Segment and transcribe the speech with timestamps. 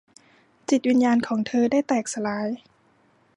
[0.69, 2.49] จิตวิญญาณของเธอได้แตกสลาย